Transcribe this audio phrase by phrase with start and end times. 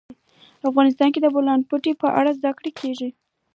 [0.69, 3.09] افغانستان کې د د بولان پټي په اړه زده کړه کېږي.